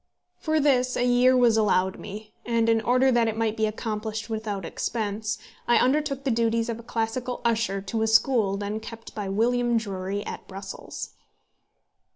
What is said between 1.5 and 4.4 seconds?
allowed me, and in order that it might be accomplished